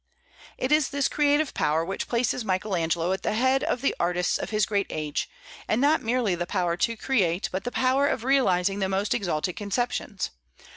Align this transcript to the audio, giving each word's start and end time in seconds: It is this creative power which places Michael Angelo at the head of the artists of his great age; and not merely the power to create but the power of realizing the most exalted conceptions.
It 0.57 0.71
is 0.71 0.89
this 0.89 1.07
creative 1.07 1.53
power 1.53 1.85
which 1.85 2.07
places 2.07 2.43
Michael 2.43 2.75
Angelo 2.75 3.11
at 3.11 3.21
the 3.21 3.33
head 3.35 3.63
of 3.63 3.81
the 3.81 3.95
artists 3.99 4.39
of 4.39 4.49
his 4.49 4.65
great 4.65 4.87
age; 4.89 5.29
and 5.67 5.79
not 5.79 6.01
merely 6.01 6.33
the 6.33 6.47
power 6.47 6.75
to 6.75 6.97
create 6.97 7.49
but 7.51 7.65
the 7.65 7.71
power 7.71 8.07
of 8.07 8.23
realizing 8.23 8.79
the 8.79 8.89
most 8.89 9.13
exalted 9.13 9.55
conceptions. 9.55 10.31